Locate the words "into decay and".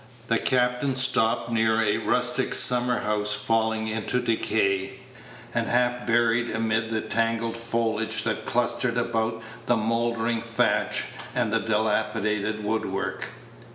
3.87-5.67